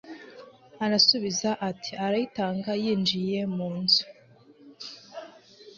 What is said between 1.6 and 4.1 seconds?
ati Arayitanga Yinjiye mu nzu